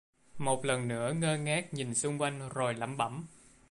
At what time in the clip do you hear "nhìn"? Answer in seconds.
1.73-1.95